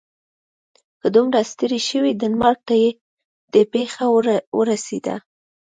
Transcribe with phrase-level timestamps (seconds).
[1.01, 2.73] که دومره ستړی شوې ډنمارک ته
[3.53, 4.05] دې پښه
[4.57, 5.15] ورسیده.